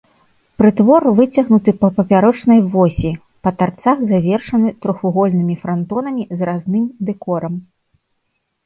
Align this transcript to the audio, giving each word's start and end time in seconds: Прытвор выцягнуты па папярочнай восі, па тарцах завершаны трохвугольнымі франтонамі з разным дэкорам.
Прытвор 0.59 1.01
выцягнуты 1.19 1.73
па 1.81 1.89
папярочнай 1.97 2.59
восі, 2.77 3.11
па 3.45 3.49
тарцах 3.61 3.97
завершаны 4.13 4.75
трохвугольнымі 4.87 5.55
франтонамі 5.63 6.23
з 6.43 6.53
разным 6.53 6.83
дэкорам. 7.13 7.53